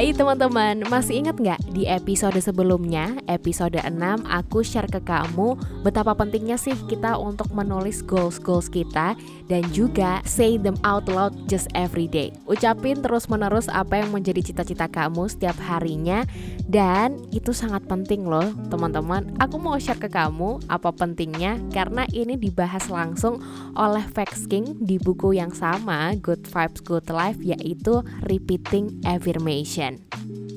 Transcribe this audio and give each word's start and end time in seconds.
Hai 0.00 0.16
teman-teman, 0.16 0.80
masih 0.88 1.20
ingat 1.20 1.36
nggak 1.36 1.60
di 1.76 1.84
episode 1.84 2.40
sebelumnya, 2.40 3.20
episode 3.28 3.76
6, 3.76 3.92
aku 4.24 4.64
share 4.64 4.88
ke 4.88 4.96
kamu 5.04 5.60
betapa 5.84 6.16
pentingnya 6.16 6.56
sih 6.56 6.72
kita 6.88 7.20
untuk 7.20 7.52
menulis 7.52 8.00
goals-goals 8.08 8.72
kita 8.72 9.12
dan 9.44 9.62
juga 9.76 10.24
say 10.24 10.56
them 10.56 10.80
out 10.88 11.04
loud 11.04 11.36
just 11.52 11.68
every 11.76 12.08
day. 12.08 12.32
Ucapin 12.48 13.04
terus-menerus 13.04 13.68
apa 13.68 14.00
yang 14.00 14.08
menjadi 14.08 14.40
cita-cita 14.40 14.88
kamu 14.88 15.28
setiap 15.28 15.60
harinya 15.68 16.24
dan 16.64 17.20
itu 17.28 17.52
sangat 17.52 17.84
penting 17.84 18.24
loh 18.24 18.56
teman-teman. 18.72 19.28
Aku 19.36 19.60
mau 19.60 19.76
share 19.76 20.00
ke 20.00 20.08
kamu 20.08 20.64
apa 20.72 20.96
pentingnya 20.96 21.60
karena 21.76 22.08
ini 22.16 22.40
dibahas 22.40 22.88
langsung 22.88 23.44
oleh 23.76 24.08
Vex 24.16 24.48
King 24.48 24.80
di 24.80 24.96
buku 24.96 25.36
yang 25.36 25.52
sama, 25.52 26.16
Good 26.16 26.48
Vibes 26.48 26.80
Good 26.88 27.12
Life 27.12 27.44
yaitu 27.44 28.00
Repeating 28.24 29.04
Affirmation. 29.04 29.89
见。 29.90 30.49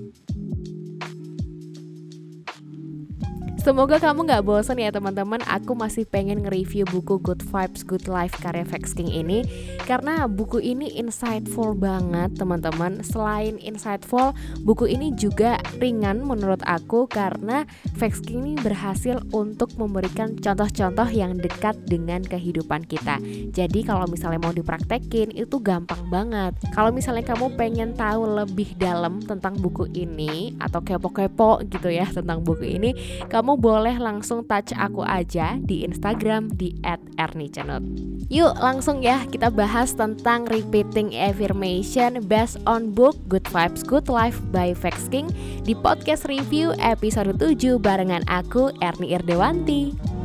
Semoga 3.63 3.95
kamu 3.95 4.27
gak 4.27 4.44
bosan 4.44 4.76
ya 4.76 4.91
teman-teman. 4.91 5.40
Aku 5.48 5.71
masih 5.71 6.04
pengen 6.04 6.44
nge-review 6.44 6.84
buku 6.84 7.16
Good 7.23 7.48
Vibes 7.48 7.88
Good 7.88 8.12
Life 8.12 8.35
karya 8.44 8.68
Vex 8.68 8.91
King 8.91 9.07
ini. 9.07 9.48
Karena 9.87 10.27
buku 10.27 10.60
ini 10.60 10.99
insightful 10.99 11.71
banget 11.71 12.35
teman-teman. 12.35 12.99
Selain 13.07 13.55
insightful, 13.63 14.35
buku 14.68 14.91
ini 14.91 15.15
juga 15.15 15.63
ringan 15.79 16.27
menurut 16.27 16.60
aku 16.68 17.07
Karena 17.07 17.63
Vex 17.96 18.20
King 18.20 18.52
ini 18.52 18.54
berhasil 18.60 19.24
untuk 19.32 19.71
memberikan 19.80 20.35
contoh-contoh 20.35 21.07
yang 21.07 21.40
dekat 21.40 21.80
dengan 21.87 22.20
kehidupan 22.20 22.84
kita. 22.84 23.24
Jadi 23.55 23.87
kalau 23.87 24.12
misalnya 24.12 24.43
mau 24.43 24.52
dipraktekin 24.52 25.32
itu 25.32 25.63
gampang 25.63 26.04
banget. 26.12 26.52
Kalau 26.76 26.91
misalnya 26.91 27.24
kamu 27.32 27.55
pengen 27.55 27.96
tahu 27.96 28.27
lebih 28.43 28.76
dalam 28.76 29.24
tentang 29.24 29.55
buku 29.55 29.87
ini 29.96 30.52
Atau 30.59 30.84
kepo-kepo 30.84 31.63
gitu 31.70 31.87
ya 31.87 32.09
tentang 32.09 32.41
buku 32.41 32.65
ini 32.76 32.91
Kamu 33.30 33.52
boleh 33.59 33.98
langsung 33.99 34.41
touch 34.48 34.71
aku 34.73 35.05
aja 35.05 35.59
di 35.62 35.85
Instagram 35.85 36.51
di 36.55 36.76
@ernicenut. 37.20 37.84
Yuk 38.32 38.55
langsung 38.57 39.04
ya 39.04 39.27
kita 39.29 39.51
bahas 39.51 39.93
tentang 39.93 40.48
repeating 40.49 41.13
affirmation 41.13 42.24
based 42.26 42.57
on 42.65 42.96
book 42.96 43.13
Good 43.27 43.46
Vibes 43.51 43.84
Good 43.84 44.07
Life 44.07 44.40
by 44.49 44.71
Vex 44.74 45.12
King 45.12 45.29
di 45.68 45.76
podcast 45.77 46.26
review 46.26 46.71
episode 46.79 47.35
7 47.37 47.77
barengan 47.77 48.26
aku 48.31 48.71
Erni 48.79 49.13
Irdewanti. 49.13 50.23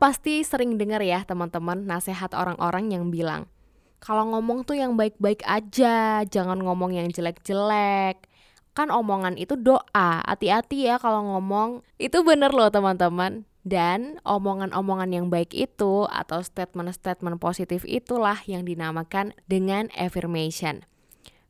Pasti 0.00 0.40
sering 0.40 0.80
dengar 0.80 1.04
ya 1.04 1.22
teman-teman 1.28 1.84
nasihat 1.84 2.32
orang-orang 2.32 2.88
yang 2.90 3.12
bilang 3.12 3.44
kalau 4.00 4.32
ngomong 4.32 4.64
tuh 4.64 4.80
yang 4.80 4.96
baik-baik 4.96 5.44
aja, 5.44 6.24
jangan 6.24 6.56
ngomong 6.64 6.96
yang 6.96 7.12
jelek-jelek. 7.12 8.24
Kan 8.72 8.88
omongan 8.88 9.36
itu 9.36 9.60
doa, 9.60 10.24
hati-hati 10.24 10.88
ya 10.88 10.96
kalau 10.96 11.36
ngomong. 11.36 11.84
Itu 12.00 12.24
bener 12.24 12.48
loh 12.48 12.72
teman-teman. 12.72 13.44
Dan 13.60 14.16
omongan-omongan 14.24 15.12
yang 15.12 15.26
baik 15.28 15.52
itu 15.52 16.08
atau 16.08 16.40
statement-statement 16.40 17.36
positif 17.44 17.84
itulah 17.84 18.40
yang 18.48 18.64
dinamakan 18.64 19.36
dengan 19.44 19.92
affirmation. 19.92 20.88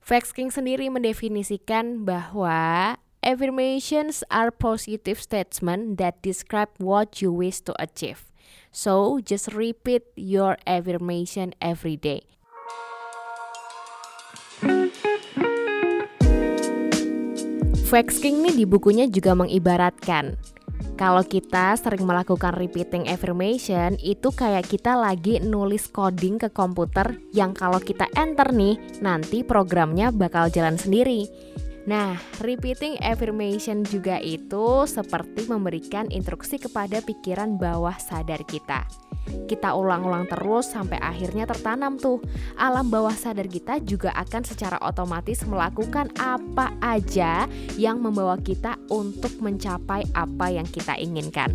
Vex 0.02 0.34
King 0.34 0.50
sendiri 0.50 0.90
mendefinisikan 0.90 2.02
bahwa 2.02 2.98
Affirmations 3.20 4.24
are 4.32 4.48
positive 4.48 5.20
statements 5.20 6.00
that 6.00 6.16
describe 6.24 6.72
what 6.80 7.20
you 7.20 7.28
wish 7.28 7.60
to 7.60 7.76
achieve. 7.76 8.29
So, 8.70 9.18
just 9.18 9.50
repeat 9.50 10.06
your 10.14 10.54
affirmation 10.62 11.58
every 11.58 11.98
day. 11.98 12.22
Vex 17.90 18.22
King 18.22 18.46
nih 18.46 18.62
di 18.62 18.64
bukunya 18.70 19.10
juga 19.10 19.34
mengibaratkan 19.34 20.38
kalau 21.00 21.24
kita 21.24 21.72
sering 21.80 22.04
melakukan 22.04 22.52
repeating 22.60 23.08
affirmation 23.08 23.96
itu 24.04 24.28
kayak 24.28 24.68
kita 24.68 25.00
lagi 25.00 25.40
nulis 25.40 25.88
coding 25.88 26.36
ke 26.36 26.52
komputer 26.52 27.16
yang 27.32 27.56
kalau 27.56 27.80
kita 27.80 28.04
enter 28.20 28.52
nih 28.52 28.76
nanti 29.00 29.40
programnya 29.40 30.12
bakal 30.12 30.52
jalan 30.52 30.76
sendiri. 30.76 31.24
Nah, 31.90 32.14
repeating 32.38 33.02
affirmation 33.02 33.82
juga 33.82 34.22
itu 34.22 34.86
seperti 34.86 35.50
memberikan 35.50 36.06
instruksi 36.06 36.62
kepada 36.62 37.02
pikiran 37.02 37.58
bawah 37.58 37.98
sadar 37.98 38.46
kita. 38.46 38.86
Kita 39.50 39.74
ulang-ulang 39.74 40.30
terus 40.30 40.70
sampai 40.70 41.02
akhirnya 41.02 41.50
tertanam 41.50 41.98
tuh. 41.98 42.22
Alam 42.54 42.94
bawah 42.94 43.10
sadar 43.10 43.50
kita 43.50 43.82
juga 43.82 44.14
akan 44.14 44.46
secara 44.46 44.78
otomatis 44.86 45.42
melakukan 45.42 46.14
apa 46.22 46.70
aja 46.78 47.50
yang 47.74 47.98
membawa 47.98 48.38
kita 48.38 48.78
untuk 48.86 49.34
mencapai 49.42 50.06
apa 50.14 50.46
yang 50.46 50.70
kita 50.70 50.94
inginkan. 50.94 51.50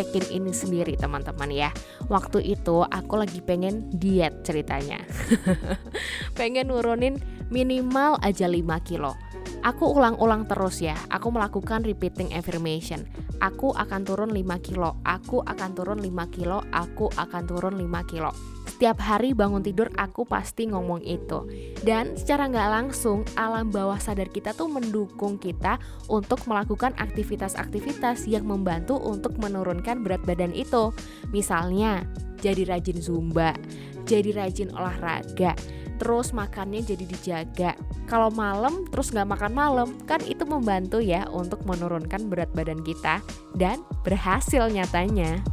Praktekin 0.00 0.32
ini 0.32 0.52
sendiri 0.56 0.96
teman-teman 0.96 1.52
ya. 1.52 1.68
Waktu 2.08 2.40
itu 2.40 2.88
aku 2.88 3.20
lagi 3.20 3.44
pengen 3.44 3.92
diet 3.92 4.40
ceritanya. 4.48 4.96
Pengen 6.40 6.72
nurunin 6.72 7.20
minimal 7.52 8.16
aja 8.24 8.48
5 8.48 8.64
kilo. 8.80 9.12
Aku 9.60 9.92
ulang-ulang 9.92 10.48
terus 10.48 10.80
ya. 10.80 10.96
Aku 11.12 11.28
melakukan 11.28 11.84
repeating 11.84 12.32
affirmation. 12.32 13.04
Aku 13.44 13.76
akan 13.76 14.04
turun 14.04 14.36
5 14.36 14.40
kilo 14.60 15.00
Aku 15.00 15.40
akan 15.40 15.72
turun 15.72 16.04
5 16.04 16.12
kilo 16.28 16.60
Aku 16.76 17.08
akan 17.08 17.42
turun 17.48 17.80
5 17.80 17.88
kilo 18.04 18.59
setiap 18.80 18.96
hari 19.04 19.36
bangun 19.36 19.60
tidur 19.60 19.92
aku 20.00 20.24
pasti 20.24 20.64
ngomong 20.64 21.04
itu. 21.04 21.44
Dan 21.84 22.16
secara 22.16 22.48
nggak 22.48 22.70
langsung 22.72 23.28
alam 23.36 23.68
bawah 23.68 24.00
sadar 24.00 24.32
kita 24.32 24.56
tuh 24.56 24.72
mendukung 24.72 25.36
kita 25.36 25.76
untuk 26.08 26.48
melakukan 26.48 26.96
aktivitas-aktivitas 26.96 28.24
yang 28.24 28.48
membantu 28.48 28.96
untuk 28.96 29.36
menurunkan 29.36 30.00
berat 30.00 30.24
badan 30.24 30.56
itu. 30.56 30.96
Misalnya 31.28 32.08
jadi 32.40 32.64
rajin 32.72 33.04
zumba 33.04 33.52
jadi 34.08 34.34
rajin 34.34 34.72
olahraga 34.74 35.54
terus 36.00 36.32
makannya 36.32 36.80
jadi 36.80 37.04
dijaga. 37.04 37.72
Kalau 38.08 38.32
malam 38.32 38.88
terus 38.88 39.12
nggak 39.12 39.36
makan 39.36 39.52
malam 39.52 39.88
kan 40.08 40.18
itu 40.24 40.48
membantu 40.48 40.98
ya 40.98 41.28
untuk 41.28 41.60
menurunkan 41.68 42.32
berat 42.32 42.48
badan 42.56 42.80
kita 42.80 43.20
dan 43.52 43.84
berhasil 44.00 44.66
nyatanya. 44.72 45.44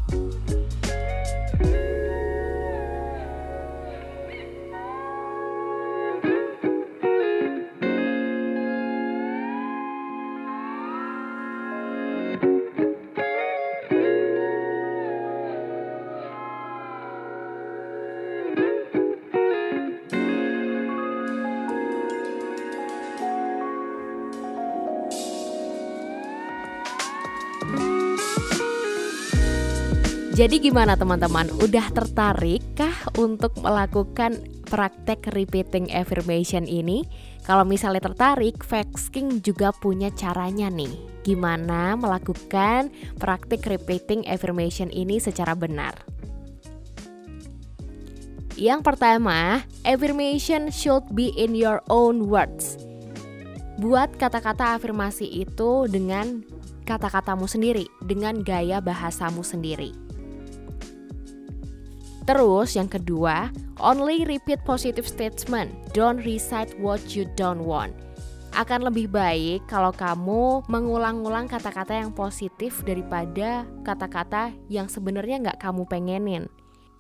Jadi 30.38 30.62
gimana 30.62 30.94
teman-teman? 30.94 31.50
Udah 31.66 31.90
tertarik 31.90 32.62
kah 32.78 32.94
untuk 33.18 33.58
melakukan 33.58 34.38
praktek 34.70 35.34
repeating 35.34 35.90
affirmation 35.90 36.70
ini? 36.70 37.10
Kalau 37.42 37.66
misalnya 37.66 38.06
tertarik, 38.06 38.62
Vex 38.62 39.10
King 39.10 39.42
juga 39.42 39.74
punya 39.74 40.14
caranya 40.14 40.70
nih. 40.70 40.94
Gimana 41.26 41.98
melakukan 41.98 42.94
praktek 43.18 43.66
repeating 43.66 44.30
affirmation 44.30 44.94
ini 44.94 45.18
secara 45.18 45.58
benar? 45.58 46.06
Yang 48.54 48.94
pertama, 48.94 49.66
affirmation 49.90 50.70
should 50.70 51.18
be 51.18 51.34
in 51.34 51.58
your 51.58 51.82
own 51.90 52.30
words. 52.30 52.78
Buat 53.82 54.14
kata-kata 54.22 54.78
afirmasi 54.78 55.26
itu 55.50 55.90
dengan 55.90 56.46
kata-katamu 56.86 57.50
sendiri, 57.50 57.90
dengan 58.06 58.46
gaya 58.46 58.78
bahasamu 58.86 59.42
sendiri. 59.42 60.07
Terus 62.28 62.76
yang 62.76 62.92
kedua, 62.92 63.48
only 63.80 64.28
repeat 64.28 64.60
positive 64.68 65.08
statement, 65.08 65.72
don't 65.96 66.20
recite 66.28 66.76
what 66.76 67.00
you 67.16 67.24
don't 67.40 67.64
want. 67.64 67.96
Akan 68.52 68.84
lebih 68.84 69.08
baik 69.08 69.64
kalau 69.72 69.96
kamu 69.96 70.68
mengulang-ulang 70.68 71.48
kata-kata 71.48 71.96
yang 71.96 72.12
positif 72.12 72.84
daripada 72.84 73.64
kata-kata 73.88 74.52
yang 74.68 74.92
sebenarnya 74.92 75.40
nggak 75.40 75.60
kamu 75.64 75.88
pengenin. 75.88 76.44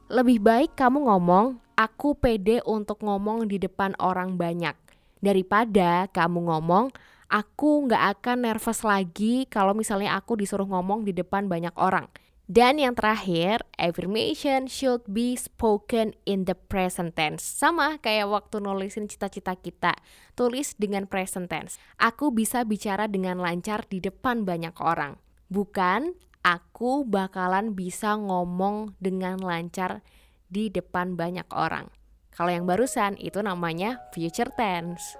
Lebih 0.07 0.39
baik 0.39 0.79
kamu 0.79 1.11
ngomong, 1.11 1.59
aku 1.75 2.15
pede 2.15 2.63
untuk 2.63 3.03
ngomong 3.03 3.51
di 3.51 3.59
depan 3.59 3.99
orang 3.99 4.39
banyak. 4.39 4.79
Daripada 5.19 6.07
kamu 6.07 6.47
ngomong, 6.47 6.95
aku 7.27 7.91
nggak 7.91 8.03
akan 8.15 8.47
nervous 8.47 8.79
lagi 8.87 9.43
kalau 9.51 9.75
misalnya 9.75 10.15
aku 10.15 10.39
disuruh 10.39 10.71
ngomong 10.71 11.03
di 11.03 11.11
depan 11.11 11.51
banyak 11.51 11.75
orang. 11.75 12.07
Dan 12.47 12.79
yang 12.79 12.95
terakhir, 12.95 13.59
affirmation 13.75 14.71
should 14.71 15.03
be 15.03 15.35
spoken 15.35 16.15
in 16.23 16.47
the 16.47 16.55
present 16.55 17.11
tense. 17.19 17.43
Sama 17.43 17.99
kayak 17.99 18.31
waktu 18.31 18.63
nulisin 18.63 19.11
cita-cita 19.11 19.59
kita, 19.59 19.91
tulis 20.31 20.71
dengan 20.79 21.11
present 21.11 21.51
tense. 21.51 21.75
Aku 21.99 22.31
bisa 22.31 22.63
bicara 22.63 23.11
dengan 23.11 23.43
lancar 23.43 23.83
di 23.91 23.99
depan 23.99 24.47
banyak 24.47 24.79
orang. 24.79 25.19
Bukan 25.51 26.15
aku 26.39 27.03
bakalan 27.03 27.75
bisa 27.75 28.15
ngomong 28.15 28.95
dengan 29.03 29.43
lancar 29.43 29.99
di 30.47 30.71
depan 30.71 31.19
banyak 31.19 31.51
orang. 31.51 31.91
Kalau 32.31 32.55
yang 32.55 32.63
barusan 32.63 33.19
itu 33.19 33.43
namanya 33.43 34.07
future 34.15 34.47
tense. 34.55 35.19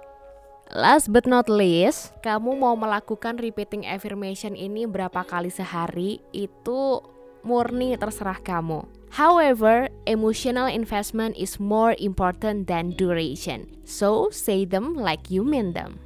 Last 0.72 1.12
but 1.12 1.28
not 1.28 1.52
least, 1.52 2.16
kamu 2.24 2.56
mau 2.56 2.72
melakukan 2.72 3.36
repeating 3.36 3.84
affirmation 3.84 4.56
ini 4.56 4.88
berapa 4.88 5.24
kali 5.28 5.52
sehari 5.52 6.24
itu 6.32 7.00
murni 7.48 7.96
terserah 7.96 8.44
kamu. 8.44 8.84
However, 9.08 9.88
emotional 10.04 10.68
investment 10.68 11.32
is 11.40 11.56
more 11.56 11.96
important 11.96 12.68
than 12.68 12.92
duration. 12.92 13.72
So, 13.88 14.28
say 14.28 14.68
them 14.68 14.92
like 14.92 15.32
you 15.32 15.40
mean 15.40 15.72
them. 15.72 15.96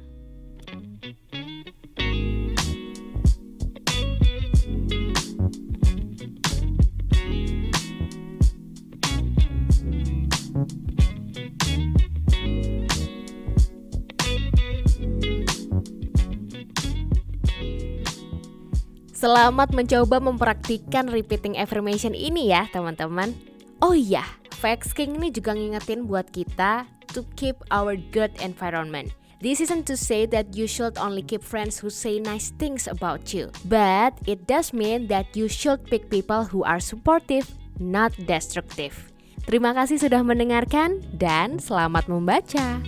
Selamat 19.23 19.71
mencoba 19.71 20.19
mempraktikkan 20.19 21.07
repeating 21.07 21.55
affirmation 21.55 22.11
ini 22.11 22.51
ya 22.51 22.67
teman-teman. 22.75 23.31
Oh 23.79 23.95
iya, 23.95 24.27
Facts 24.59 24.91
King 24.91 25.15
ini 25.15 25.31
juga 25.31 25.55
ngingetin 25.55 26.03
buat 26.11 26.27
kita 26.27 26.83
to 27.15 27.23
keep 27.39 27.55
our 27.71 27.95
good 28.11 28.35
environment. 28.43 29.15
This 29.39 29.63
isn't 29.63 29.87
to 29.87 29.95
say 29.95 30.27
that 30.27 30.59
you 30.59 30.67
should 30.67 30.99
only 30.99 31.23
keep 31.23 31.39
friends 31.39 31.79
who 31.79 31.87
say 31.87 32.19
nice 32.19 32.51
things 32.59 32.83
about 32.83 33.31
you 33.31 33.47
But 33.63 34.11
it 34.27 34.43
does 34.43 34.75
mean 34.75 35.07
that 35.07 35.31
you 35.39 35.47
should 35.47 35.87
pick 35.87 36.11
people 36.11 36.43
who 36.43 36.67
are 36.67 36.83
supportive, 36.83 37.47
not 37.79 38.11
destructive. 38.27 39.07
Terima 39.47 39.71
kasih 39.71 40.03
sudah 40.03 40.19
mendengarkan 40.19 40.99
dan 41.15 41.63
selamat 41.63 42.11
membaca. 42.11 42.83